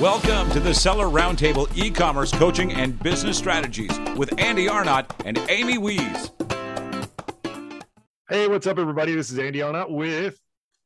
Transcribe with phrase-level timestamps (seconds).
[0.00, 5.38] Welcome to the Seller Roundtable e commerce coaching and business strategies with Andy Arnott and
[5.48, 6.32] Amy Wees.
[8.28, 9.14] Hey, what's up, everybody?
[9.14, 10.38] This is Andy Arnott with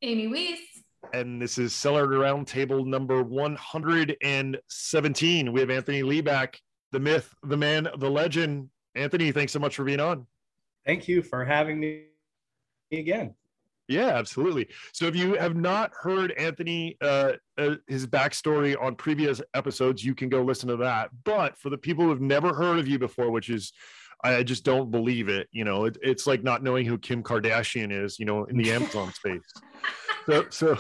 [0.03, 0.61] Amy Wees.
[1.13, 5.53] And this is Seller Roundtable number 117.
[5.53, 6.61] We have Anthony Lee back,
[6.93, 8.71] the myth, the man, the legend.
[8.95, 10.29] Anthony, thanks so much for being on.
[10.87, 12.05] Thank you for having me
[12.93, 13.35] again.
[13.91, 14.69] Yeah, absolutely.
[14.93, 20.15] So if you have not heard Anthony, uh, uh, his backstory on previous episodes, you
[20.15, 21.11] can go listen to that.
[21.25, 23.73] But for the people who have never heard of you before, which is,
[24.23, 25.49] I just don't believe it.
[25.51, 28.19] You know, it, it's like not knowing who Kim Kardashian is.
[28.21, 29.43] You know, in the Amazon space.
[30.27, 30.79] So, so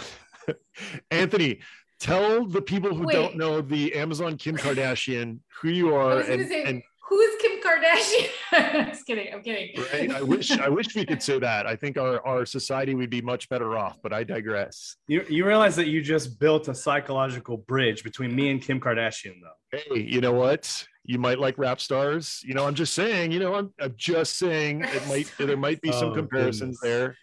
[1.10, 1.58] Anthony,
[1.98, 3.14] tell the people who Wait.
[3.14, 8.28] don't know the Amazon Kim Kardashian who you are and, say, and who's Kim Kardashian?
[8.52, 9.34] I'm just kidding.
[9.34, 9.82] I'm kidding.
[9.92, 10.10] Right?
[10.12, 11.66] I wish I wish we could say that.
[11.66, 14.96] I think our, our society would be much better off, but I digress.
[15.08, 19.34] You you realize that you just built a psychological bridge between me and Kim Kardashian,
[19.42, 19.78] though.
[19.78, 20.86] Hey, you know what?
[21.04, 22.40] You might like rap stars.
[22.44, 25.80] You know, I'm just saying, you know, I'm, I'm just saying it might there might
[25.80, 27.16] be some oh, comparisons goodness.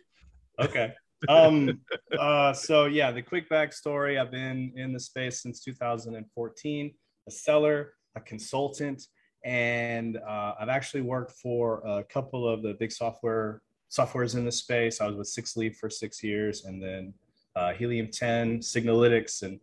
[0.60, 0.66] there.
[0.66, 0.94] Okay.
[1.30, 1.82] um
[2.20, 6.94] uh so yeah the quick backstory i've been in the space since 2014
[7.28, 9.08] a seller a consultant
[9.48, 14.52] and uh, I've actually worked for a couple of the big software softwares in the
[14.52, 15.00] space.
[15.00, 17.14] I was with Six Leaf for six years, and then
[17.56, 19.62] uh, Helium 10, Signalytics, and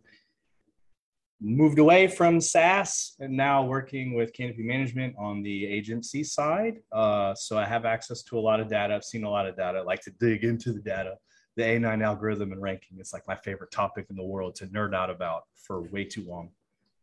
[1.39, 6.77] moved away from SaaS and now working with Canopy Management on the agency side.
[6.91, 8.95] Uh, so I have access to a lot of data.
[8.95, 9.79] I've seen a lot of data.
[9.79, 11.13] I like to dig into the data.
[11.57, 14.95] The A9 algorithm and ranking is like my favorite topic in the world to nerd
[14.95, 16.49] out about for way too long.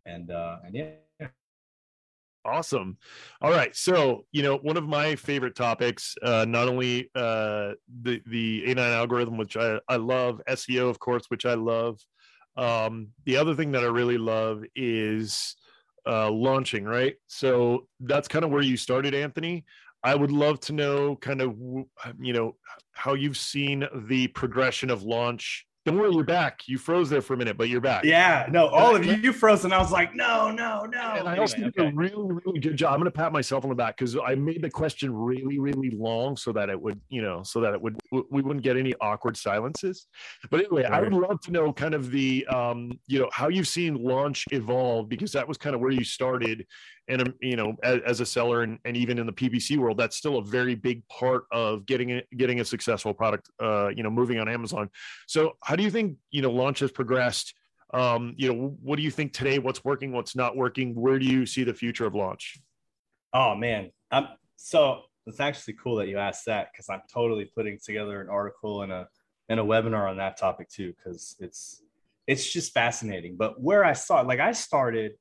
[0.05, 0.91] And uh, and yeah,
[2.45, 2.99] Awesome.
[3.41, 3.75] All right.
[3.77, 8.93] So, you know, one of my favorite topics, uh, not only uh, the the A9
[8.93, 12.01] algorithm, which I, I love, SEO, of course, which I love.
[12.57, 15.55] Um, the other thing that I really love is
[16.07, 17.15] uh, launching, right?
[17.29, 19.65] So that's kind of where you started, Anthony.
[20.03, 21.57] I would love to know kind of,
[22.21, 22.57] you know,
[22.93, 26.61] how you've seen the progression of launch don't worry, you're back.
[26.67, 28.05] You froze there for a minute, but you're back.
[28.05, 31.15] Yeah, no, all of you, you froze, and I was like, no, no, no.
[31.17, 31.89] And I also did okay.
[31.89, 32.93] a really, really good job.
[32.93, 35.91] I'm going to pat myself on the back because I made the question really, really
[35.91, 38.95] long so that it would, you know, so that it would, we wouldn't get any
[39.01, 40.07] awkward silences.
[40.51, 40.93] But anyway, right.
[40.93, 44.45] I would love to know kind of the, um, you know, how you've seen launch
[44.53, 46.65] evolve because that was kind of where you started
[47.09, 49.97] and um, you know as, as, a seller and, and even in the ppc world
[49.97, 54.11] that's still a very big part of getting getting a successful product uh you know
[54.11, 54.89] moving on amazon.
[55.27, 57.55] So how do you think you know launch has progressed?
[57.93, 60.95] Um you know what do you think today what's working what's not working?
[60.95, 62.59] Where do you see the future of launch?
[63.33, 63.91] Oh man.
[64.11, 68.29] Um so it's actually cool that you asked that because i'm totally putting together an
[68.29, 69.09] article and a
[69.49, 71.83] and a webinar on that topic too because it's
[72.27, 73.37] it's just fascinating.
[73.37, 75.13] But where i saw like i started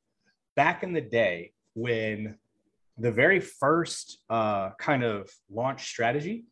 [0.55, 2.37] back in the day when
[2.97, 6.45] the very first uh, kind of launch strategy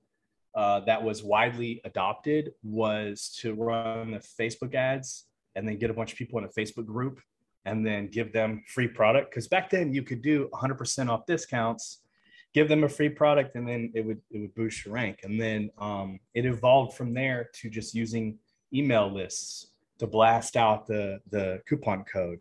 [0.55, 5.25] uh, that was widely adopted was to run the Facebook ads
[5.55, 7.21] and then get a bunch of people in a Facebook group
[7.65, 9.29] and then give them free product.
[9.29, 11.99] Because back then you could do 100% off discounts,
[12.53, 15.19] give them a free product, and then it would it would boost your rank.
[15.23, 18.39] And then um, it evolved from there to just using
[18.73, 19.67] email lists
[19.99, 22.39] to blast out the the coupon code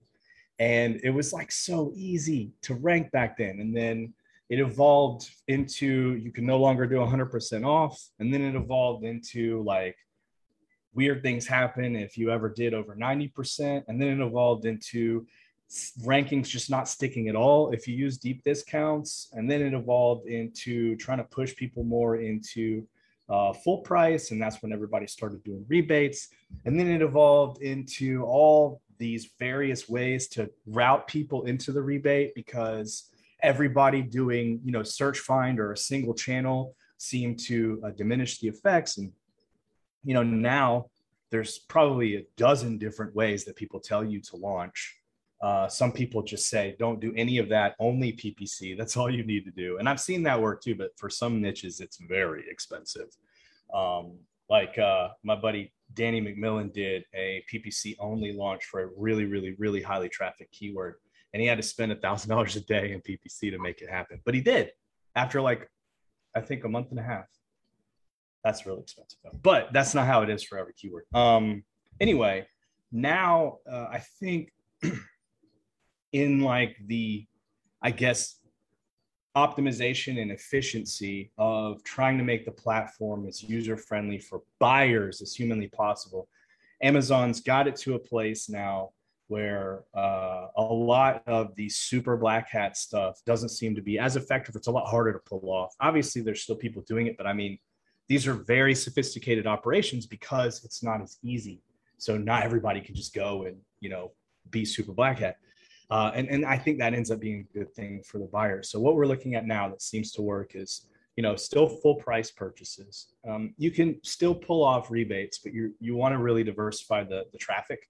[0.59, 4.13] and it was like so easy to rank back then and then
[4.49, 9.63] it evolved into you can no longer do 100% off and then it evolved into
[9.63, 9.97] like
[10.95, 15.27] weird things happen if you ever did over 90% and then it evolved into
[16.03, 20.27] rankings just not sticking at all if you use deep discounts and then it evolved
[20.27, 22.87] into trying to push people more into
[23.29, 26.29] uh, full price and that's when everybody started doing rebates
[26.65, 32.35] and then it evolved into all these various ways to route people into the rebate
[32.35, 33.11] because
[33.43, 38.49] everybody doing you know search find or a single channel seemed to uh, diminish the
[38.49, 38.99] effects.
[38.99, 39.13] And
[40.05, 40.87] you know now
[41.31, 44.97] there's probably a dozen different ways that people tell you to launch.
[45.41, 49.23] Uh, some people just say don't do any of that only ppc that's all you
[49.23, 49.79] need to do.
[49.79, 53.17] And i've seen that work too but for some niches it's very expensive.
[53.73, 54.19] Um,
[54.51, 59.55] like uh, my buddy Danny McMillan did a PPC only launch for a really, really,
[59.59, 60.97] really highly trafficked keyword.
[61.33, 63.91] And he had to spend a thousand dollars a day in PPC to make it
[63.91, 64.21] happen.
[64.25, 64.71] But he did
[65.15, 65.71] after like,
[66.35, 67.27] I think a month and a half.
[68.45, 69.19] That's really expensive.
[69.25, 69.39] Though.
[69.43, 71.05] But that's not how it is for every keyword.
[71.13, 71.65] Um,
[72.01, 72.47] anyway,
[72.93, 74.53] now uh, I think
[76.13, 77.27] in like the,
[77.83, 78.38] I guess,
[79.37, 85.35] optimization and efficiency of trying to make the platform as user friendly for buyers as
[85.35, 86.29] humanly possible.
[86.83, 88.91] Amazon's got it to a place now
[89.29, 94.17] where uh, a lot of the super black hat stuff doesn't seem to be as
[94.17, 94.57] effective.
[94.57, 95.75] It's a lot harder to pull off.
[95.81, 97.59] Obviously, there's still people doing it, but I mean,
[98.09, 101.63] these are very sophisticated operations because it's not as easy.
[101.99, 104.13] So not everybody can just go and you know
[104.51, 105.37] be super black hat.
[105.91, 108.63] Uh, and, and I think that ends up being a good thing for the buyer.
[108.63, 110.87] So what we're looking at now that seems to work is,
[111.17, 113.09] you know, still full price purchases.
[113.29, 117.25] Um, you can still pull off rebates, but you you want to really diversify the,
[117.33, 117.89] the traffic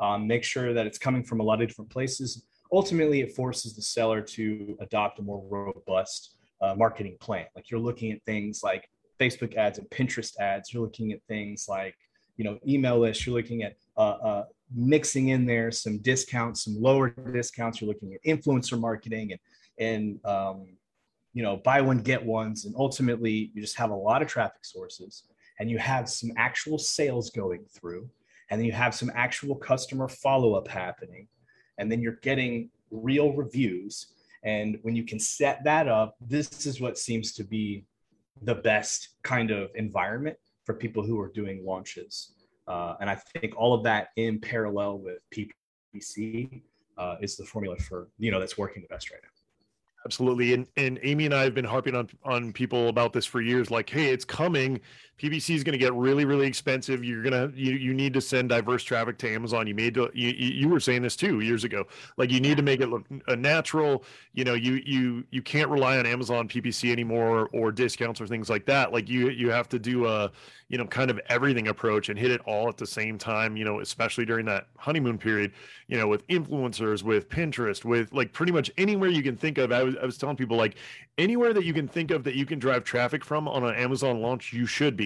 [0.00, 2.44] um, make sure that it's coming from a lot of different places.
[2.72, 7.46] Ultimately, it forces the seller to adopt a more robust uh, marketing plan.
[7.54, 8.88] Like you're looking at things like
[9.20, 10.72] Facebook ads and Pinterest ads.
[10.72, 11.94] You're looking at things like
[12.36, 13.26] you know email lists.
[13.26, 17.80] You're looking at uh, uh, mixing in there some discounts, some lower discounts.
[17.80, 19.40] You're looking at influencer marketing and
[19.78, 20.66] and um,
[21.32, 22.64] you know buy one get ones.
[22.64, 25.24] And ultimately, you just have a lot of traffic sources,
[25.60, 28.08] and you have some actual sales going through
[28.50, 31.28] and then you have some actual customer follow up happening,
[31.78, 34.14] and then you're getting real reviews.
[34.44, 37.84] And when you can set that up, this is what seems to be
[38.42, 42.35] the best kind of environment for people who are doing launches.
[42.66, 46.62] Uh, and I think all of that in parallel with PPC
[46.98, 49.28] uh, is the formula for you know that's working the best right now.
[50.04, 50.54] Absolutely.
[50.54, 53.70] And and Amy and I have been harping on on people about this for years.
[53.70, 54.80] Like, hey, it's coming.
[55.18, 57.02] PPC is going to get really, really expensive.
[57.02, 59.66] You're gonna you you need to send diverse traffic to Amazon.
[59.66, 61.84] You made to, you you were saying this too years ago.
[62.18, 64.04] Like you need to make it look a uh, natural.
[64.34, 68.50] You know, you you you can't rely on Amazon PPC anymore or discounts or things
[68.50, 68.92] like that.
[68.92, 70.30] Like you you have to do a
[70.68, 73.56] you know kind of everything approach and hit it all at the same time.
[73.56, 75.52] You know, especially during that honeymoon period.
[75.88, 79.72] You know, with influencers, with Pinterest, with like pretty much anywhere you can think of.
[79.72, 80.76] I was I was telling people like
[81.18, 84.20] anywhere that you can think of that you can drive traffic from on an Amazon
[84.20, 85.05] launch, you should be.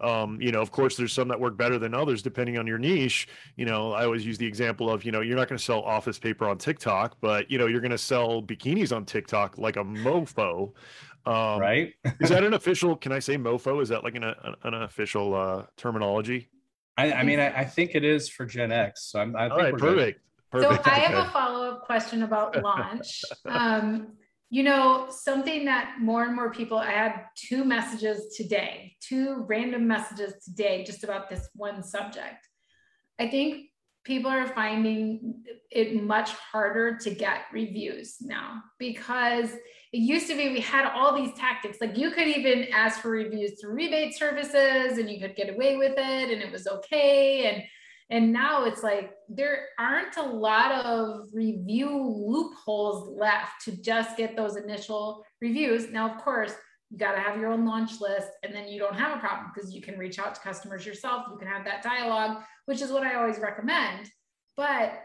[0.00, 2.78] Um, you know, of course, there's some that work better than others depending on your
[2.78, 3.28] niche.
[3.56, 5.82] You know, I always use the example of, you know, you're not going to sell
[5.82, 9.76] office paper on TikTok, but you know, you're going to sell bikinis on TikTok like
[9.76, 10.72] a mofo.
[11.26, 11.92] Um, right?
[12.20, 12.96] is that an official?
[12.96, 13.82] Can I say mofo?
[13.82, 16.48] Is that like an, an, an official uh, terminology?
[16.96, 19.12] I, I mean, I, I, think it is for Gen X.
[19.12, 20.20] So I'm, I All right, perfect.
[20.50, 20.84] Perfect.
[20.84, 23.22] So I have a follow up question about launch.
[23.44, 24.14] Um,
[24.50, 29.86] you know, something that more and more people, I had two messages today, two random
[29.86, 32.48] messages today just about this one subject.
[33.18, 33.66] I think
[34.04, 39.50] people are finding it much harder to get reviews now because
[39.92, 41.78] it used to be we had all these tactics.
[41.78, 45.76] Like you could even ask for reviews through rebate services and you could get away
[45.76, 47.52] with it and it was okay.
[47.52, 47.62] And
[48.10, 51.90] and now it's like there aren't a lot of review
[52.26, 55.90] loopholes left to just get those initial reviews.
[55.90, 56.54] Now, of course,
[56.90, 59.50] you got to have your own launch list, and then you don't have a problem
[59.54, 61.26] because you can reach out to customers yourself.
[61.30, 64.10] You can have that dialogue, which is what I always recommend.
[64.56, 65.02] But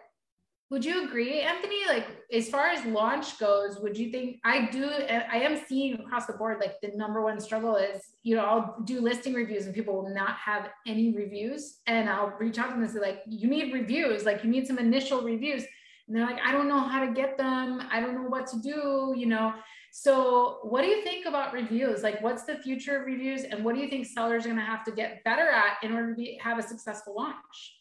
[0.74, 1.86] would you agree, Anthony?
[1.88, 4.90] Like, as far as launch goes, would you think I do?
[4.90, 8.82] I am seeing across the board, like, the number one struggle is, you know, I'll
[8.84, 11.78] do listing reviews and people will not have any reviews.
[11.86, 14.66] And I'll reach out to them and say, like, you need reviews, like, you need
[14.66, 15.64] some initial reviews.
[16.08, 17.84] And they're like, I don't know how to get them.
[17.92, 19.54] I don't know what to do, you know.
[19.92, 22.02] So, what do you think about reviews?
[22.02, 23.44] Like, what's the future of reviews?
[23.44, 25.94] And what do you think sellers are going to have to get better at in
[25.94, 27.78] order to be, have a successful launch?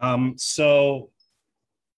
[0.00, 1.10] Um, so,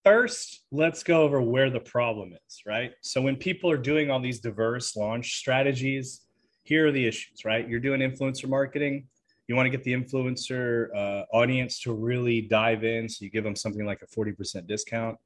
[0.07, 2.93] first, let's go over where the problem is, right?
[3.01, 6.21] So when people are doing all these diverse launch strategies,
[6.63, 7.69] here are the issues, right?
[7.69, 9.09] You're doing influencer marketing.
[9.49, 13.09] You want to get the influencer uh, audience to really dive in.
[13.09, 15.17] So you give them something like a 40% discount.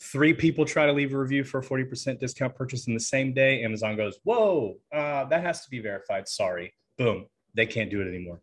[0.00, 3.34] Three people try to leave a review for a 40% discount purchase in the same
[3.34, 3.64] day.
[3.64, 6.28] Amazon goes, Whoa, uh, that has to be verified.
[6.28, 6.72] Sorry.
[6.96, 7.26] Boom.
[7.54, 8.40] They can't do it anymore.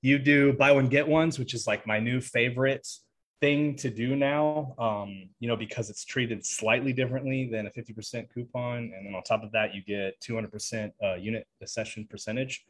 [0.00, 2.88] You do buy one, get ones, which is like my new favorite
[3.40, 8.32] thing to do now, um, you know, because it's treated slightly differently than a 50%
[8.32, 8.92] coupon.
[8.96, 12.64] And then on top of that, you get 200% uh, unit accession percentage.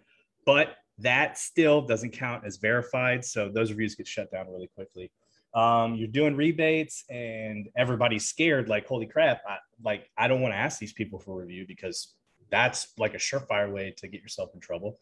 [0.44, 3.24] But that still doesn't count as verified.
[3.24, 5.10] So those reviews get shut down really quickly.
[5.54, 10.52] Um, you're doing rebates and everybody's scared, like, holy crap, I, like, I don't want
[10.52, 12.14] to ask these people for review because
[12.50, 14.98] that's like a surefire way to get yourself in trouble.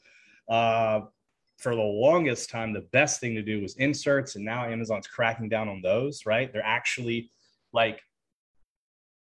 [0.49, 1.01] Uh,
[1.59, 5.49] for the longest time, the best thing to do was inserts, and now Amazon's cracking
[5.49, 6.53] down on those, right?
[6.53, 7.31] They're actually
[7.73, 8.01] like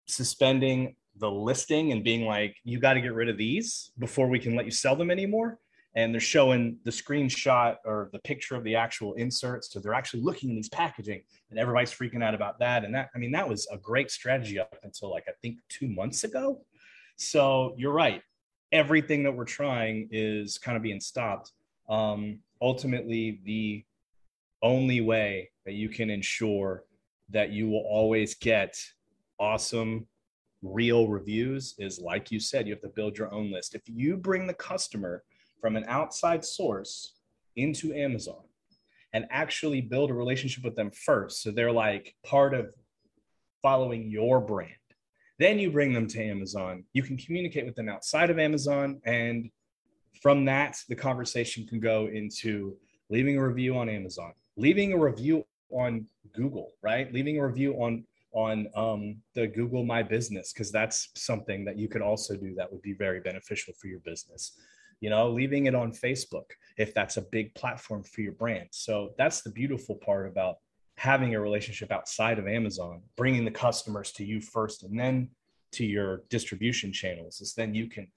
[0.07, 4.39] suspending the listing and being like, you got to get rid of these before we
[4.39, 5.59] can let you sell them anymore.
[5.95, 9.74] And they're showing the screenshot or the picture of the actual inserts.
[9.74, 12.83] So they're actually looking at these packaging, and everybody's freaking out about that.
[12.83, 15.88] And that, I mean, that was a great strategy up until like, I think two
[15.88, 16.62] months ago.
[17.15, 18.21] So you're right.
[18.71, 21.51] Everything that we're trying is kind of being stopped
[21.89, 23.84] um, ultimately the
[24.62, 26.84] only way that you can ensure
[27.29, 28.77] that you will always get
[29.39, 30.08] awesome
[30.63, 33.75] real reviews is like you said, you have to build your own list.
[33.75, 35.24] If you bring the customer
[35.62, 37.13] from an outside source
[37.56, 38.44] into Amazon
[39.13, 42.74] and actually build a relationship with them first, so they're like part of
[43.62, 44.72] following your brand,
[45.39, 46.84] then you bring them to Amazon.
[46.94, 49.00] You can communicate with them outside of Amazon.
[49.06, 49.50] And
[50.21, 52.75] from that, the conversation can go into
[53.09, 57.12] leaving a review on Amazon, leaving a review on Google, right?
[57.13, 61.88] Leaving a review on on um, the Google My Business because that's something that you
[61.88, 64.59] could also do that would be very beneficial for your business.
[65.00, 66.45] You know, leaving it on Facebook
[66.77, 68.67] if that's a big platform for your brand.
[68.71, 70.57] So that's the beautiful part about
[70.97, 75.29] having a relationship outside of Amazon, bringing the customers to you first and then
[75.71, 78.07] to your distribution channels is then you can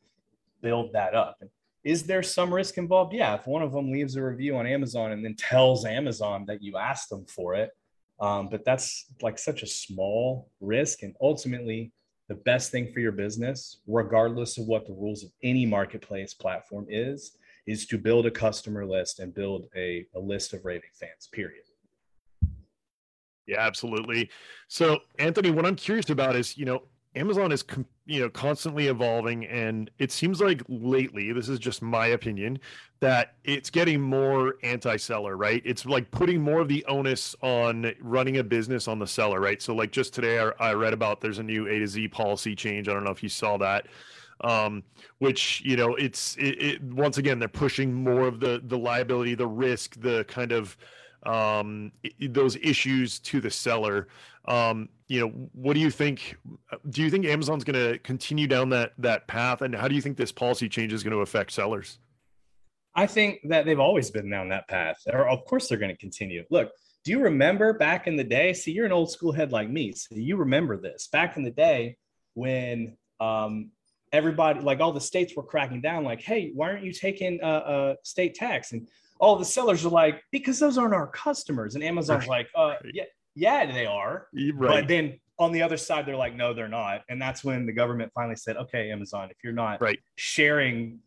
[0.62, 1.36] build that up.
[1.40, 1.50] And
[1.84, 3.14] is there some risk involved?
[3.14, 3.34] Yeah.
[3.34, 6.76] If one of them leaves a review on Amazon and then tells Amazon that you
[6.76, 7.70] asked them for it,
[8.20, 11.02] um, but that's like such a small risk.
[11.02, 11.92] And ultimately,
[12.28, 16.86] the best thing for your business, regardless of what the rules of any marketplace platform
[16.88, 21.28] is, is to build a customer list and build a, a list of raving fans,
[21.32, 21.64] period.
[23.46, 24.30] Yeah, absolutely.
[24.68, 26.82] So, Anthony, what I'm curious about is, you know,
[27.16, 27.64] Amazon is
[28.10, 32.58] you know constantly evolving and it seems like lately this is just my opinion
[32.98, 35.62] that it's getting more anti-seller right?
[35.64, 39.62] It's like putting more of the onus on running a business on the seller right?
[39.62, 42.56] So like just today I, I read about there's a new A to Z policy
[42.56, 42.88] change.
[42.88, 43.86] I don't know if you saw that
[44.42, 44.82] um,
[45.18, 49.34] which you know it's it, it, once again they're pushing more of the the liability
[49.34, 50.76] the risk the kind of
[51.24, 54.08] um, those issues to the seller
[54.46, 56.36] um, you know, what do you think?
[56.88, 60.00] Do you think Amazon's going to continue down that that path, and how do you
[60.00, 61.98] think this policy change is going to affect sellers?
[62.94, 64.98] I think that they've always been down that path.
[65.12, 66.44] Or of course they're going to continue.
[66.50, 66.72] Look,
[67.04, 68.52] do you remember back in the day?
[68.52, 71.08] See, you're an old school head like me, so you remember this.
[71.08, 71.96] Back in the day
[72.34, 73.70] when um,
[74.12, 77.48] everybody, like all the states, were cracking down, like, "Hey, why aren't you taking a,
[77.48, 78.88] a state tax?" And
[79.20, 83.04] all the sellers are like, "Because those aren't our customers." And Amazon's like, uh, "Yeah,
[83.34, 84.26] yeah, they are.
[84.32, 84.82] Right.
[84.82, 87.02] But then on the other side, they're like, no, they're not.
[87.08, 89.98] And that's when the government finally said, okay, Amazon, if you're not right.
[90.16, 90.98] sharing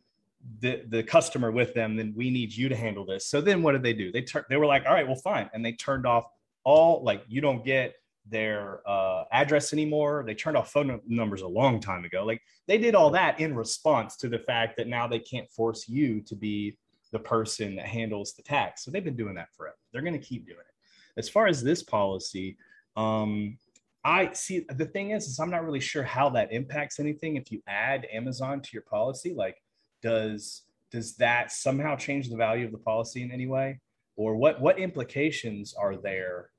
[0.60, 3.28] the, the customer with them, then we need you to handle this.
[3.28, 4.12] So then what did they do?
[4.12, 5.50] They turned, they were like, all right, well, fine.
[5.54, 6.26] And they turned off
[6.64, 7.94] all like, you don't get
[8.28, 10.24] their uh, address anymore.
[10.26, 12.26] They turned off phone numbers a long time ago.
[12.26, 15.88] Like they did all that in response to the fact that now they can't force
[15.88, 16.78] you to be
[17.14, 18.84] the person that handles the tax.
[18.84, 19.78] So they've been doing that forever.
[19.94, 21.20] They're going to keep doing it.
[21.20, 22.58] As far as this policy,
[22.98, 23.58] um,
[24.04, 27.38] I see the thing is, is I'm not really sure how that impacts anything.
[27.38, 29.62] If you add Amazon to your policy, like
[30.02, 33.80] does does that somehow change the value of the policy in any way,
[34.18, 36.50] or what what implications are there?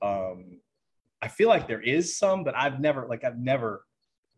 [0.00, 0.60] Um,
[1.20, 3.84] I feel like there is some, but I've never like I've never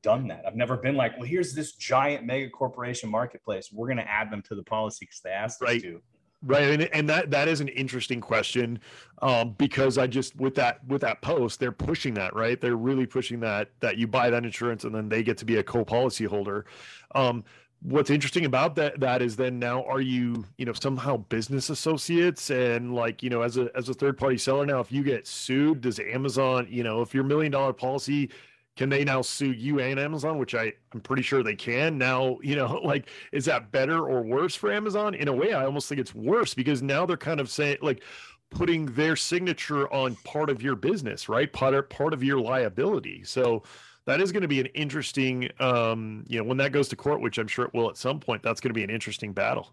[0.07, 0.45] done that.
[0.47, 3.71] I've never been like, well, here's this giant mega corporation marketplace.
[3.73, 5.79] We're going to add them to the policy because they asked right.
[5.79, 6.01] us to.
[6.43, 8.79] Right, and, and that that is an interesting question,
[9.21, 12.61] um, because I just with that with that post, they're pushing that right.
[12.61, 15.57] They're really pushing that that you buy that insurance and then they get to be
[15.57, 16.67] a co-policy holder.
[17.15, 17.43] Um,
[17.83, 22.51] what's interesting about that that is then now are you you know somehow business associates
[22.51, 25.27] and like you know as a as a third party seller now if you get
[25.27, 28.31] sued does Amazon you know if your million dollar policy
[28.77, 31.97] can they now sue you and Amazon, which I, I'm pretty sure they can.
[31.99, 35.15] Now, you know, like, is that better or worse for Amazon?
[35.15, 38.03] In a way, I almost think it's worse because now they're kind of saying, like,
[38.51, 41.53] putting their signature on part of your business, right?
[41.53, 43.25] Part of, part of your liability.
[43.25, 43.65] So
[44.05, 47.21] that is going to be an interesting, um, you know, when that goes to court,
[47.21, 49.73] which I'm sure it will at some point, that's going to be an interesting battle.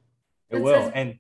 [0.50, 0.92] It, it will.
[0.96, 1.16] And yeah.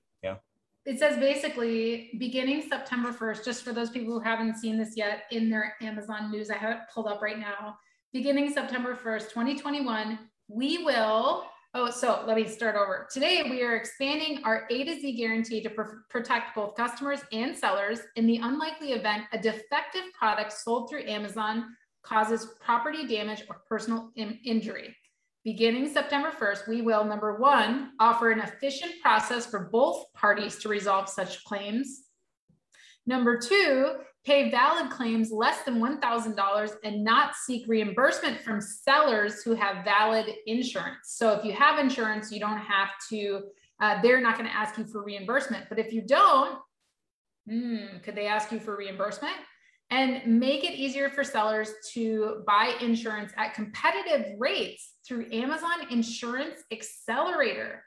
[0.85, 5.23] It says basically beginning September 1st, just for those people who haven't seen this yet
[5.31, 7.77] in their Amazon news, I have it pulled up right now.
[8.11, 13.07] Beginning September 1st, 2021, we will Oh, so let me start over.
[13.11, 17.57] Today, we are expanding our A to Z guarantee to pr- protect both customers and
[17.57, 21.65] sellers in the unlikely event a defective product sold through Amazon
[22.03, 24.95] causes property damage or personal in- injury.
[25.43, 30.69] Beginning September 1st, we will, number one, offer an efficient process for both parties to
[30.69, 32.03] resolve such claims.
[33.05, 33.95] Number two,
[34.25, 40.33] pay valid claims less than $1,000 and not seek reimbursement from sellers who have valid
[40.47, 41.09] insurance.
[41.17, 43.41] So if you have insurance, you don't have to,
[43.81, 45.65] uh, they're not going to ask you for reimbursement.
[45.67, 46.57] But if you don't,
[47.49, 49.35] hmm, could they ask you for reimbursement?
[49.89, 56.61] And make it easier for sellers to buy insurance at competitive rates through Amazon Insurance
[56.71, 57.83] Accelerator.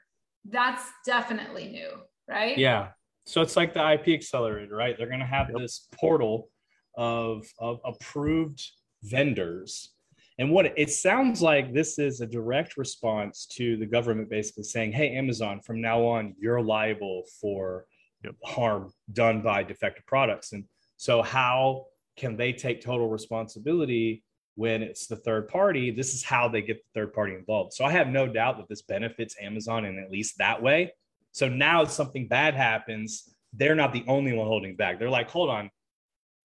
[0.49, 1.89] That's definitely new,
[2.27, 2.57] right?
[2.57, 2.89] Yeah.
[3.25, 4.97] So it's like the IP accelerator, right?
[4.97, 5.59] They're going to have yep.
[5.59, 6.49] this portal
[6.95, 8.63] of, of approved
[9.03, 9.93] vendors.
[10.39, 14.91] And what it sounds like this is a direct response to the government basically saying,
[14.91, 17.85] hey, Amazon, from now on, you're liable for
[18.45, 20.53] harm done by defective products.
[20.53, 20.65] And
[20.97, 21.85] so, how
[22.17, 24.23] can they take total responsibility
[24.57, 25.91] when it's the third party?
[25.91, 27.73] This is how they get the third party involved.
[27.73, 30.93] So, I have no doubt that this benefits Amazon in at least that way.
[31.31, 34.99] So, now if something bad happens, they're not the only one holding back.
[34.99, 35.71] They're like, hold on,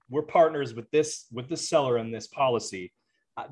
[0.09, 2.93] we're partners with this with the seller in this policy.
[3.37, 3.47] Uh,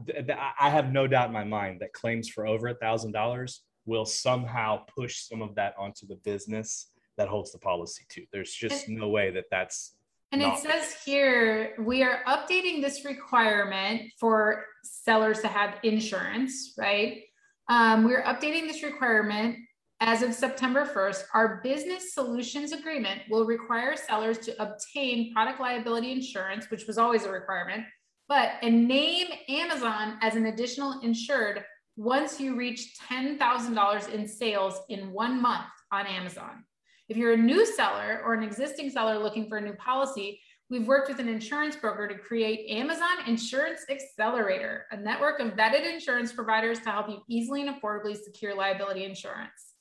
[0.60, 4.04] I have no doubt in my mind that claims for over a thousand dollars will
[4.04, 8.24] somehow push some of that onto the business that holds the policy too.
[8.32, 9.96] There's just no way that that's.
[10.32, 17.22] And it says here we are updating this requirement for sellers to have insurance, right?
[17.68, 19.56] Um, we're updating this requirement
[20.00, 21.24] as of September 1st.
[21.34, 27.24] Our business solutions agreement will require sellers to obtain product liability insurance, which was always
[27.24, 27.84] a requirement,
[28.28, 31.64] but and name Amazon as an additional insured
[31.96, 36.64] once you reach $10,000 in sales in one month on Amazon.
[37.10, 40.40] If you're a new seller or an existing seller looking for a new policy,
[40.70, 45.92] we've worked with an insurance broker to create Amazon Insurance Accelerator, a network of vetted
[45.92, 49.74] insurance providers to help you easily and affordably secure liability insurance.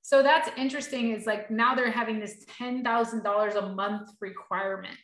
[0.00, 4.96] So that's interesting is like now they're having this $10,000 a month requirement.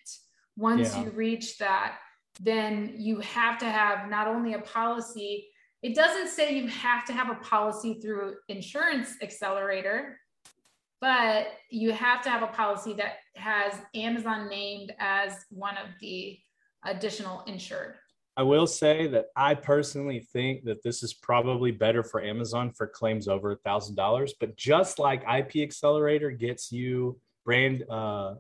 [0.57, 1.05] Once yeah.
[1.05, 1.97] you reach that,
[2.41, 5.47] then you have to have not only a policy,
[5.83, 10.17] it doesn't say you have to have a policy through Insurance Accelerator,
[11.01, 16.39] but you have to have a policy that has Amazon named as one of the
[16.85, 17.95] additional insured.
[18.37, 22.87] I will say that I personally think that this is probably better for Amazon for
[22.87, 24.33] claims over a thousand dollars.
[24.39, 28.35] But just like IP Accelerator gets you brand uh,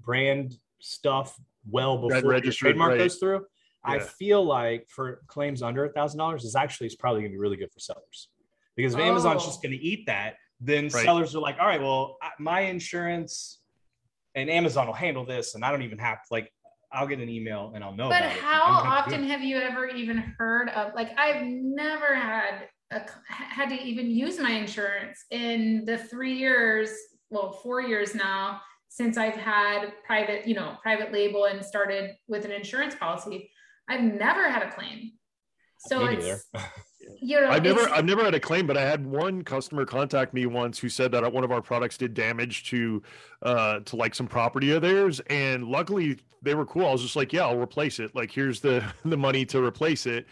[0.00, 2.98] brand stuff well before your trademark right.
[2.98, 3.46] goes through,
[3.86, 3.92] yeah.
[3.92, 7.36] I feel like for claims under a thousand dollars is actually is probably going to
[7.36, 8.30] be really good for sellers
[8.74, 9.04] because if oh.
[9.04, 11.04] Amazon's just going to eat that, then right.
[11.04, 13.60] sellers are like, all right, well, my insurance
[14.34, 16.52] and Amazon will handle this, and I don't even have to like.
[16.92, 18.08] I'll get an email and I'll know.
[18.08, 23.68] But how often have you ever even heard of like I've never had a, had
[23.68, 26.90] to even use my insurance in the three years,
[27.30, 32.44] well, four years now since I've had private, you know, private label and started with
[32.44, 33.48] an insurance policy.
[33.88, 35.12] I've never had a claim.
[35.78, 36.46] So Me it's
[37.18, 40.34] you know, I've never I've never had a claim, but I had one customer contact
[40.34, 43.02] me once who said that one of our products did damage to
[43.42, 46.86] uh to like some property of theirs, and luckily they were cool.
[46.86, 48.14] I was just like, yeah, I'll replace it.
[48.14, 50.26] Like here's the the money to replace it.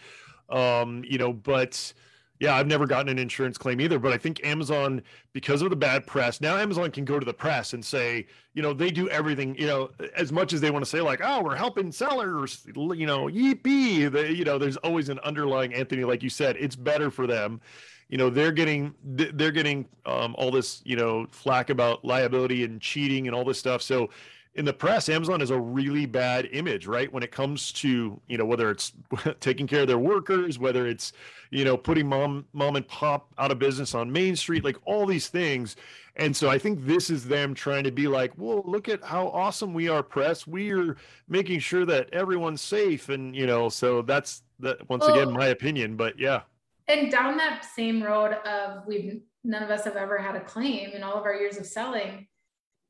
[0.49, 1.93] Um, you know, but
[2.39, 5.01] yeah, I've never gotten an insurance claim either, but I think Amazon,
[5.33, 8.61] because of the bad press, now Amazon can go to the press and say, you
[8.61, 11.43] know, they do everything, you know, as much as they want to say, like, oh,
[11.43, 14.09] we're helping sellers, you know, yippee.
[14.09, 17.59] The, you know, there's always an underlying Anthony, like you said, it's better for them.
[18.07, 22.81] You know, they're getting they're getting um, all this, you know, flack about liability and
[22.81, 23.81] cheating and all this stuff.
[23.83, 24.09] So
[24.55, 27.11] in the press, Amazon is a really bad image, right?
[27.13, 28.93] When it comes to, you know, whether it's
[29.39, 31.13] taking care of their workers, whether it's,
[31.51, 35.05] you know, putting mom mom and pop out of business on Main Street, like all
[35.05, 35.75] these things.
[36.15, 39.27] And so I think this is them trying to be like, well, look at how
[39.27, 40.47] awesome we are, press.
[40.47, 43.09] We are making sure that everyone's safe.
[43.09, 45.95] And, you know, so that's that once well, again my opinion.
[45.95, 46.41] But yeah.
[46.87, 50.89] And down that same road of we've none of us have ever had a claim
[50.89, 52.27] in all of our years of selling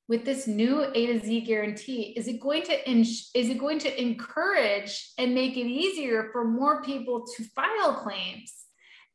[0.10, 4.02] with this new A to Z guarantee, is it going to is it going to
[4.02, 8.65] encourage and make it easier for more people to file claims?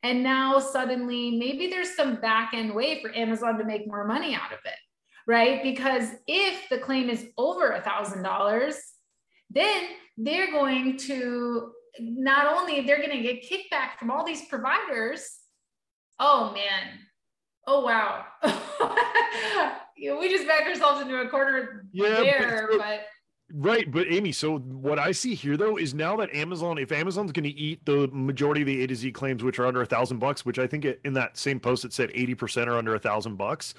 [0.04, 4.34] And now suddenly, maybe there's some back end way for Amazon to make more money
[4.34, 4.78] out of it,
[5.26, 5.62] right?
[5.62, 8.76] Because if the claim is over a thousand dollars,
[9.50, 9.84] then
[10.16, 15.28] they're going to not only they're going to get kickback from all these providers.
[16.20, 17.00] Oh man,
[17.66, 18.26] oh wow.
[19.96, 23.00] you know, we just backed ourselves into a corner yeah, there, but, but
[23.52, 27.30] Right, but Amy, so what I see here though is now that Amazon, if Amazon's
[27.30, 29.86] going to eat the majority of the A to Z claims, which are under a
[29.86, 32.78] thousand bucks, which I think it, in that same post it said eighty percent are
[32.78, 33.74] under a thousand bucks,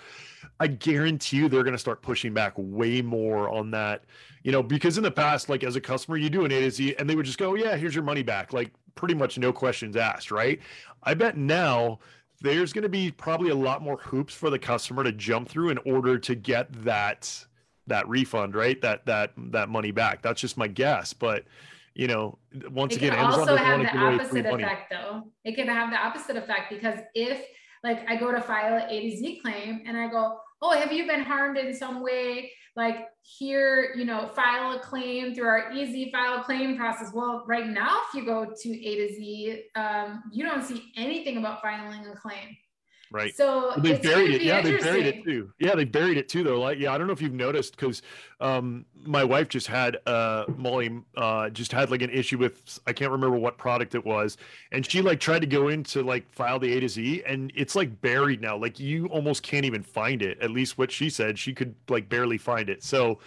[0.60, 4.06] I guarantee you they're going to start pushing back way more on that.
[4.43, 6.71] You know, because in the past, like as a customer, you do an A to
[6.71, 9.51] Z, and they would just go, "Yeah, here's your money back," like pretty much no
[9.51, 10.60] questions asked, right?
[11.04, 11.99] I bet now
[12.45, 15.69] there's going to be probably a lot more hoops for the customer to jump through
[15.69, 17.45] in order to get that
[17.88, 18.79] that refund, right?
[18.81, 20.21] That that that money back.
[20.21, 21.43] That's just my guess, but
[21.95, 22.38] you know,
[22.71, 25.23] once again, it again, can Amazon also have the opposite effect, though.
[25.43, 27.41] It can have the opposite effect because if,
[27.85, 30.91] like, I go to file an A to Z claim and I go, "Oh, have
[30.91, 35.71] you been harmed in some way like here, you know, file a claim through our
[35.71, 37.11] easy file claim process.
[37.13, 41.37] Well, right now, if you go to A to Z, um, you don't see anything
[41.37, 42.55] about filing a claim.
[43.11, 43.35] Right.
[43.35, 44.41] So Well, they buried it.
[44.41, 45.51] Yeah, they buried it too.
[45.59, 46.59] Yeah, they buried it too, though.
[46.59, 48.01] Like, yeah, I don't know if you've noticed because
[48.41, 52.93] um, my wife just had uh, Molly uh, just had like an issue with I
[52.93, 54.37] can't remember what product it was,
[54.71, 57.51] and she like tried to go in to like file the A to Z, and
[57.55, 58.57] it's like buried now.
[58.57, 60.39] Like you almost can't even find it.
[60.41, 62.83] At least what she said, she could like barely find it.
[62.83, 63.19] So.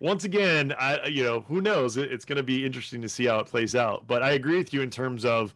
[0.00, 1.96] Once again, I you know who knows?
[1.96, 4.04] It- It's going to be interesting to see how it plays out.
[4.08, 5.54] But I agree with you in terms of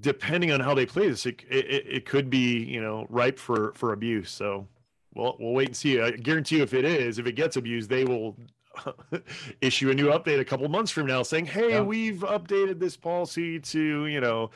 [0.00, 3.72] depending on how they play this, it, it, it could be you know ripe for
[3.74, 4.30] for abuse.
[4.30, 4.66] So
[5.14, 6.00] we'll we'll wait and see.
[6.00, 8.36] I guarantee you, if it is, if it gets abused, they will
[9.60, 11.82] issue a new update a couple months from now saying, "Hey, Yeah.
[11.82, 14.50] we've updated this policy to you know."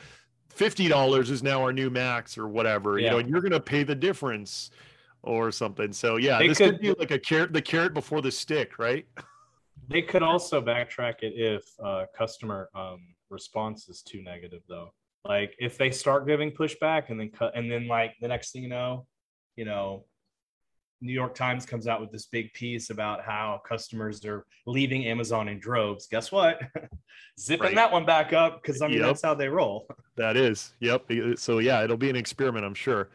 [0.49, 3.83] Fifty dollars is now our new max, or whatever, you know, and you're gonna pay
[3.83, 4.71] the difference,
[5.21, 5.93] or something.
[5.93, 8.79] So yeah, They this could, could- be like a carrot, the carrot before the stick,
[8.79, 9.05] right?
[9.87, 14.91] They could also backtrack it if uh, customer um, response is too negative, though.
[15.25, 18.63] Like if they start giving pushback and then cut, and then like the next thing
[18.63, 19.05] you know,
[19.55, 20.05] you know,
[21.01, 25.47] New York Times comes out with this big piece about how customers are leaving Amazon
[25.47, 26.07] in droves.
[26.07, 26.59] Guess what?
[27.39, 27.75] Zipping Right.
[27.75, 29.05] that one back up because I mean Yep.
[29.07, 29.87] that's how they roll.
[30.15, 30.73] That is.
[30.79, 31.11] Yep.
[31.37, 33.09] So yeah, it'll be an experiment, I'm sure.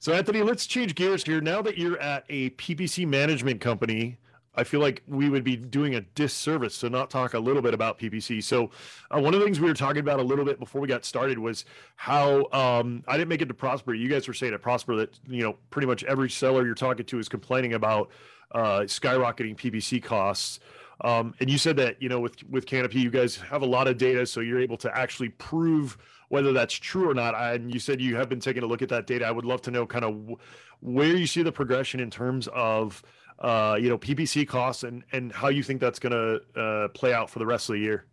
[0.00, 1.40] So Anthony, let's change gears here.
[1.40, 4.18] Now that you're at a PPC management company,
[4.54, 7.72] I feel like we would be doing a disservice to not talk a little bit
[7.72, 8.42] about PPC.
[8.44, 8.70] So
[9.10, 11.04] uh, one of the things we were talking about a little bit before we got
[11.04, 11.64] started was
[11.96, 13.94] how um, I didn't make it to Prosper.
[13.94, 17.06] You guys were saying at Prosper that you know pretty much every seller you're talking
[17.06, 18.10] to is complaining about
[18.52, 20.60] uh, skyrocketing PPC costs.
[21.00, 23.88] Um, and you said that you know with with Canopy, you guys have a lot
[23.88, 25.96] of data, so you're able to actually prove
[26.28, 27.34] whether that's true or not.
[27.34, 29.26] And you said you have been taking a look at that data.
[29.26, 32.48] I would love to know kind of wh- where you see the progression in terms
[32.54, 33.02] of
[33.42, 37.12] uh, you know PPC costs and and how you think that's going to uh, play
[37.12, 38.06] out for the rest of the year.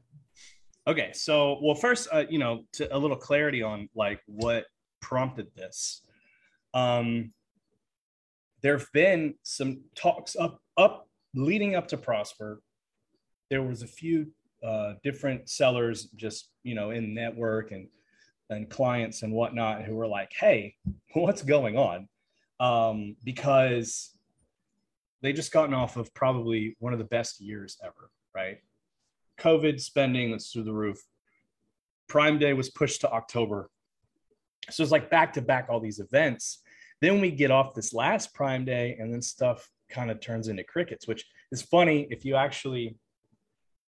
[0.87, 4.65] Okay, so well, first, uh, you know, to a little clarity on like what
[5.01, 6.01] prompted this.
[6.73, 7.31] Um,
[8.61, 12.61] there have been some talks up up leading up to Prosper.
[13.51, 14.31] There was a few
[14.63, 17.87] uh, different sellers, just you know, in network and
[18.49, 20.75] and clients and whatnot, who were like, "Hey,
[21.13, 22.07] what's going on?"
[22.59, 24.17] Um, because
[25.21, 28.59] they just gotten off of probably one of the best years ever, right?
[29.39, 31.01] COVID spending that's through the roof.
[32.07, 33.69] Prime Day was pushed to October.
[34.69, 36.59] So it's like back to back all these events.
[37.01, 40.63] Then we get off this last Prime Day, and then stuff kind of turns into
[40.63, 42.97] crickets, which is funny if you actually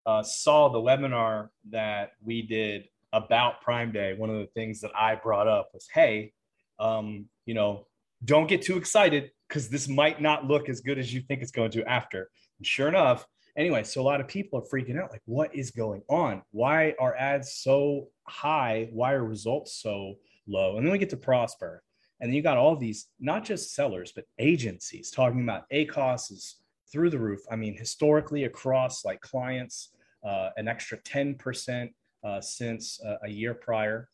[0.05, 4.13] uh, saw the webinar that we did about Prime Day.
[4.13, 6.33] One of the things that I brought up was, hey,
[6.79, 7.87] um, you know,
[8.23, 11.51] don't get too excited because this might not look as good as you think it's
[11.51, 12.29] going to after.
[12.57, 13.25] And sure enough,
[13.57, 16.41] anyway, so a lot of people are freaking out like, what is going on?
[16.51, 18.87] Why are ads so high?
[18.93, 20.15] Why are results so
[20.47, 20.77] low?
[20.77, 21.83] And then we get to Prosper.
[22.21, 26.55] And then you got all these, not just sellers, but agencies talking about ACOS is
[26.89, 27.41] through the roof.
[27.51, 29.89] I mean, historically across like clients,
[30.23, 31.89] uh, an extra 10%
[32.23, 34.07] uh, since uh, a year prior.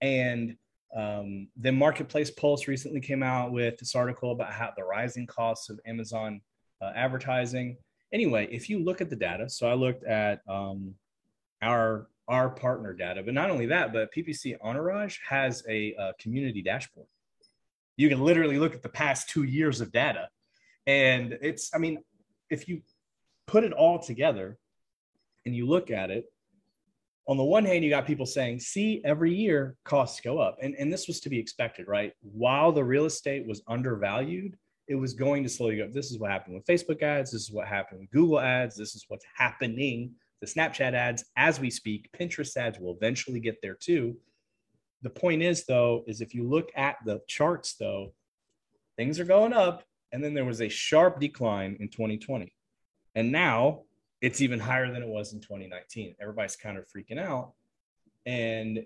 [0.00, 0.56] And
[0.96, 5.68] um, the Marketplace Pulse recently came out with this article about how the rising costs
[5.68, 6.40] of Amazon
[6.80, 7.76] uh, advertising.
[8.12, 10.94] Anyway, if you look at the data, so I looked at um,
[11.60, 16.60] our our partner data, but not only that, but PPC Entourage has a, uh community
[16.60, 17.06] dashboard.
[17.96, 20.28] You can literally look at the past two years of data,
[20.86, 21.98] and it's I mean,
[22.50, 22.82] if you
[23.46, 24.58] put it all together
[25.44, 26.26] and you look at it,
[27.28, 30.56] on the one hand, you got people saying, see, every year costs go up.
[30.62, 32.12] And, and this was to be expected, right?
[32.22, 34.56] While the real estate was undervalued,
[34.88, 35.92] it was going to slowly go up.
[35.92, 37.30] This is what happened with Facebook ads.
[37.30, 38.76] This is what happened with Google ads.
[38.76, 40.12] This is what's happening.
[40.40, 44.16] The Snapchat ads, as we speak, Pinterest ads will eventually get there too.
[45.02, 48.14] The point is, though, is if you look at the charts, though,
[48.96, 49.84] things are going up.
[50.12, 52.50] And then there was a sharp decline in 2020.
[53.14, 53.82] And now
[54.20, 56.16] it's even higher than it was in 2019.
[56.20, 57.52] Everybody's kind of freaking out.
[58.26, 58.84] And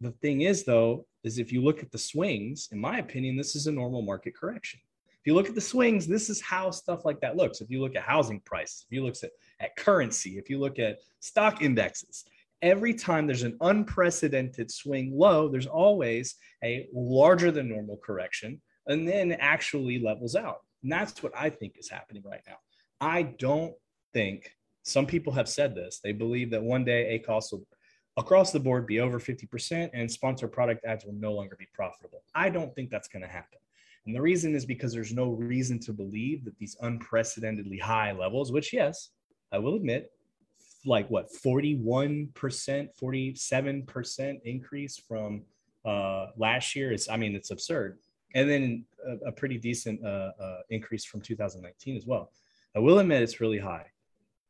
[0.00, 3.54] the thing is, though, is if you look at the swings, in my opinion, this
[3.54, 4.80] is a normal market correction.
[5.22, 7.60] If you look at the swings, this is how stuff like that looks.
[7.60, 10.80] If you look at housing prices, if you look at, at currency, if you look
[10.80, 12.24] at stock indexes,
[12.60, 19.06] every time there's an unprecedented swing low, there's always a larger than normal correction and
[19.06, 20.62] then actually levels out.
[20.82, 22.56] And that's what I think is happening right now.
[23.00, 23.74] I don't
[24.12, 26.00] think some people have said this.
[26.02, 27.66] They believe that one day ACOS will
[28.16, 32.22] across the board be over 50% and sponsor product ads will no longer be profitable.
[32.34, 33.58] I don't think that's going to happen.
[34.04, 38.52] And the reason is because there's no reason to believe that these unprecedentedly high levels,
[38.52, 39.10] which, yes,
[39.52, 40.10] I will admit,
[40.84, 45.42] like what, 41%, 47% increase from
[45.84, 47.98] uh, last year is, I mean, it's absurd.
[48.34, 52.32] And then a, a pretty decent uh, uh, increase from 2019 as well.
[52.74, 53.86] I will admit it's really high,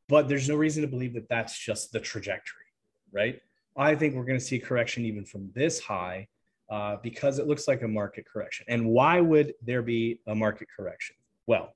[0.08, 2.66] but there's no reason to believe that that's just the trajectory,
[3.12, 3.40] right?
[3.76, 6.28] I think we're going to see correction even from this high
[6.70, 8.66] uh, because it looks like a market correction.
[8.68, 11.16] And why would there be a market correction?
[11.46, 11.74] Well,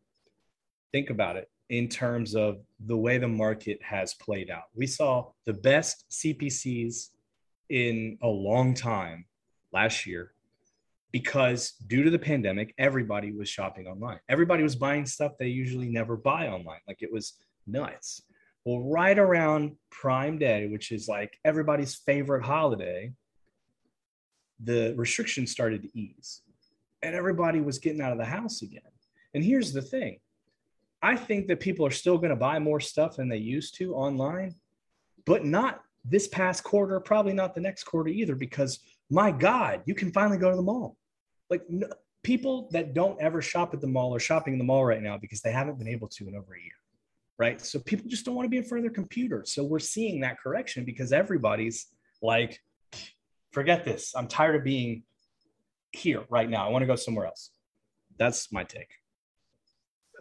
[0.92, 4.64] think about it in terms of the way the market has played out.
[4.74, 7.10] We saw the best CPCs
[7.68, 9.26] in a long time
[9.72, 10.32] last year
[11.12, 14.20] because due to the pandemic, everybody was shopping online.
[14.28, 16.80] Everybody was buying stuff they usually never buy online.
[16.86, 17.34] Like it was
[17.66, 18.22] nuts.
[18.64, 23.12] Well, right around Prime Day, which is like everybody's favorite holiday,
[24.62, 26.42] the restrictions started to ease
[27.02, 28.80] and everybody was getting out of the house again.
[29.34, 30.18] And here's the thing
[31.02, 33.94] I think that people are still going to buy more stuff than they used to
[33.94, 34.54] online,
[35.24, 39.94] but not this past quarter, probably not the next quarter either, because my God, you
[39.94, 40.96] can finally go to the mall.
[41.50, 41.62] Like
[42.22, 45.16] people that don't ever shop at the mall are shopping in the mall right now
[45.18, 46.72] because they haven't been able to in over a year.
[47.38, 47.60] Right.
[47.60, 49.42] So people just don't want to be in front of their computer.
[49.44, 51.88] So we're seeing that correction because everybody's
[52.22, 52.58] like,
[53.52, 54.14] forget this.
[54.16, 55.02] I'm tired of being
[55.92, 56.66] here right now.
[56.66, 57.50] I want to go somewhere else.
[58.18, 58.88] That's my take.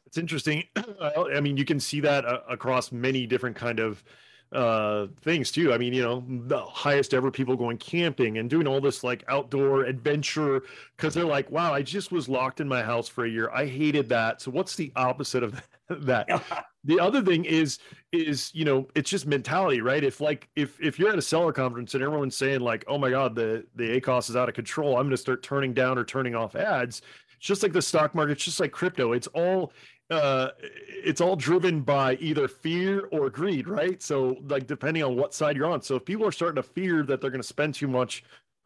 [0.06, 0.63] It's interesting.
[1.01, 4.04] I mean, you can see that uh, across many different kind of
[4.51, 8.67] uh things too i mean you know the highest ever people going camping and doing
[8.67, 10.62] all this like outdoor adventure
[10.95, 13.65] because they're like wow i just was locked in my house for a year i
[13.65, 16.28] hated that so what's the opposite of that
[16.86, 17.80] the other thing is
[18.12, 20.04] is you know it's just mentality right?
[20.04, 23.10] If like if if you're at a seller conference and everyone's saying like oh my
[23.10, 24.95] god the the acos is out of control.
[24.95, 27.02] I'm going to start turning down or turning off ads
[27.38, 29.13] it's just like the stock market it's just like crypto.
[29.13, 29.74] It's all
[30.12, 34.02] uh it's all driven by either fear or greed right?
[34.02, 35.82] So like depending on what side you're on.
[35.82, 38.24] So if people are starting to fear that they're going to spend too much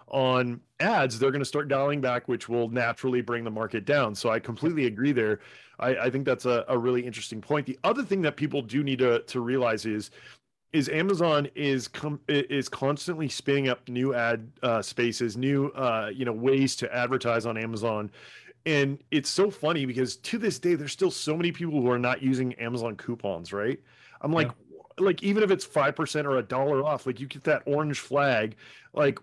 [0.10, 4.16] on ads they're going to start dialing back which will naturally bring the market down.
[4.16, 5.40] So i completely agree there.
[5.80, 7.66] I, I think that's a, a really interesting point.
[7.66, 10.12] The other thing that people do need to, to realize is
[10.72, 16.26] is amazon is com- is constantly spinning up new ad uh, spaces new uh, you
[16.26, 18.12] know ways to advertise on amazon.
[18.66, 22.00] And it's so funny because to this day there's still so many people who are
[22.00, 23.80] not using amazon coupons right?
[24.22, 25.06] I'm like yeah.
[25.06, 28.56] like even if it's 5% or a dollar off like you get that orange flag
[28.94, 29.18] like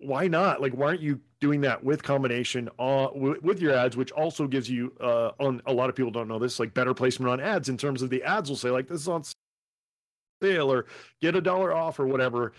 [0.00, 0.60] why not?
[0.60, 4.46] Like why aren't you doing that with combination uh, with, with your ads which also
[4.46, 7.40] gives you uh, on a lot of people don't know this like better placement on
[7.40, 9.22] ads in terms of the ads will say like this is on
[10.42, 10.86] sale or
[11.20, 12.52] get a dollar off or whatever.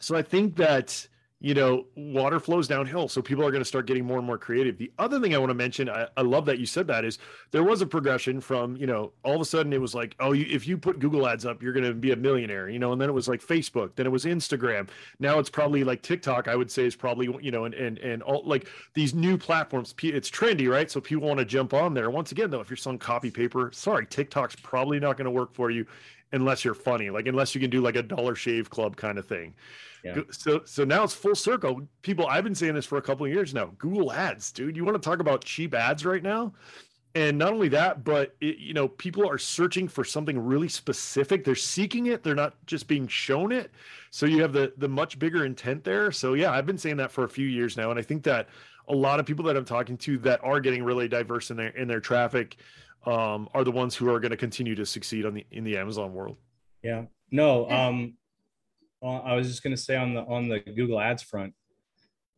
[0.00, 1.08] So i think that
[1.40, 3.06] you know, water flows downhill.
[3.06, 4.76] So people are going to start getting more and more creative.
[4.76, 7.18] The other thing I want to mention, I, I, love that you said that, is
[7.52, 10.32] there was a progression from, you know, all of a sudden it was like, oh,
[10.32, 12.90] you, if you put Google ads up, you're going to be a millionaire, you know,
[12.90, 14.88] and then it was like Facebook, then it was Instagram.
[15.20, 18.20] Now it's probably like TikTok, I would say is probably, you know, and, and, and
[18.24, 20.90] all like these new platforms, it's trendy, right?
[20.90, 22.10] So people want to jump on there.
[22.10, 25.54] Once again, though, if you're selling copy paper, sorry, TikTok's probably not going to work
[25.54, 25.86] for you
[26.32, 29.26] unless you're funny, like unless you can do like a dollar shave club kind of
[29.26, 29.54] thing.
[30.04, 30.20] Yeah.
[30.30, 31.82] So so now it's full circle.
[32.02, 33.72] People, I've been saying this for a couple of years now.
[33.78, 34.76] Google Ads, dude.
[34.76, 36.54] You want to talk about cheap ads right now?
[37.14, 41.42] And not only that, but it, you know, people are searching for something really specific.
[41.42, 42.22] They're seeking it.
[42.22, 43.72] They're not just being shown it.
[44.10, 46.12] So you have the the much bigger intent there.
[46.12, 48.48] So yeah, I've been saying that for a few years now, and I think that
[48.88, 51.68] a lot of people that I'm talking to that are getting really diverse in their
[51.68, 52.56] in their traffic
[53.06, 55.76] um, are the ones who are going to continue to succeed on the in the
[55.76, 56.36] Amazon world.
[56.82, 57.04] Yeah.
[57.30, 57.68] No.
[57.70, 58.14] Um,
[59.02, 61.54] I was just going to say on the on the Google Ads front,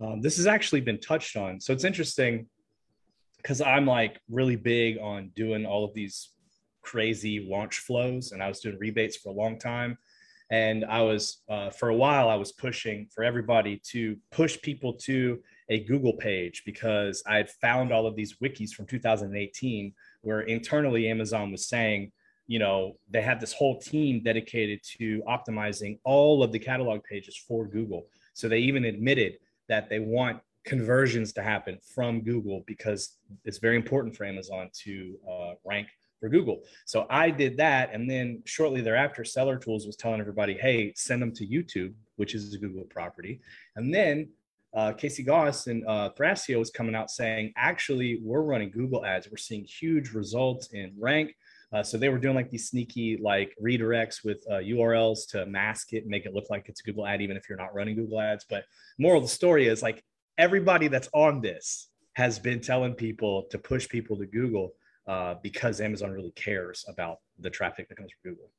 [0.01, 1.61] um, this has actually been touched on.
[1.61, 2.47] So it's interesting
[3.39, 6.31] because I'm like really big on doing all of these
[6.83, 9.97] crazy launch flows, and I was doing rebates for a long time.
[10.51, 14.95] And I was uh, for a while I was pushing for everybody to push people
[14.95, 20.41] to a Google page because I had found all of these wikis from 2018 where
[20.41, 22.11] internally Amazon was saying
[22.51, 27.37] you know, they have this whole team dedicated to optimizing all of the catalog pages
[27.37, 28.09] for Google.
[28.33, 29.35] So they even admitted
[29.69, 35.17] that they want conversions to happen from Google because it's very important for Amazon to
[35.31, 35.87] uh, rank
[36.19, 36.63] for Google.
[36.87, 37.95] So I did that.
[37.95, 42.35] And then shortly thereafter, Seller Tools was telling everybody, hey, send them to YouTube, which
[42.35, 43.41] is a Google property.
[43.77, 44.29] And then
[44.75, 49.29] uh, Casey Gauss and uh, Thrasio was coming out saying, actually, we're running Google ads.
[49.31, 51.37] We're seeing huge results in rank.
[51.73, 55.93] Uh, so they were doing like these sneaky like redirects with uh, URLs to mask
[55.93, 57.95] it, and make it look like it's a Google ad, even if you're not running
[57.95, 58.45] Google ads.
[58.49, 58.65] But
[58.99, 60.03] moral of the story is like
[60.39, 64.73] everybody that's on this has been telling people to push people to Google
[65.07, 68.51] uh, because Amazon really cares about the traffic that comes from Google.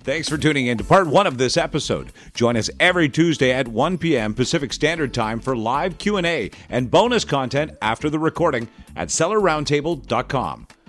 [0.00, 2.12] Thanks for tuning in to part one of this episode.
[2.34, 4.34] Join us every Tuesday at 1 p.m.
[4.34, 10.66] Pacific Standard Time for live Q&A and bonus content after the recording at sellerroundtable.com.